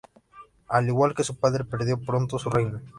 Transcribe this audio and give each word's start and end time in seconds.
Al 0.67 0.87
igual 0.87 1.13
que 1.13 1.23
su 1.23 1.37
padre, 1.39 1.63
perdió 1.63 2.03
pronto 2.03 2.39
su 2.39 2.49
reino. 2.49 2.81